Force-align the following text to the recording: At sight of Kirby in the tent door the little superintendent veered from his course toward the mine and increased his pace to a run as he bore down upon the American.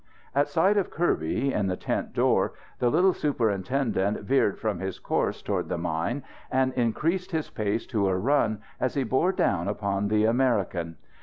At 0.33 0.47
sight 0.47 0.77
of 0.77 0.89
Kirby 0.89 1.53
in 1.53 1.67
the 1.67 1.75
tent 1.77 2.11
door 2.13 2.53
the 2.79 2.89
little 2.89 3.13
superintendent 3.13 4.21
veered 4.21 4.57
from 4.57 4.79
his 4.79 4.97
course 4.97 5.43
toward 5.43 5.69
the 5.69 5.77
mine 5.77 6.23
and 6.49 6.73
increased 6.73 7.29
his 7.29 7.51
pace 7.51 7.85
to 7.85 8.07
a 8.09 8.17
run 8.17 8.63
as 8.79 8.95
he 8.95 9.03
bore 9.03 9.31
down 9.31 9.67
upon 9.67 10.07
the 10.07 10.25
American. 10.25 10.95